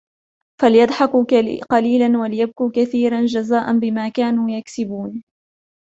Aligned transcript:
فليضحكوا 0.61 1.25
قليلا 1.69 2.17
وليبكوا 2.21 2.71
كثيرا 2.75 3.25
جزاء 3.25 3.79
بما 3.79 4.09
كانوا 4.09 4.49
يكسبون 4.49 5.23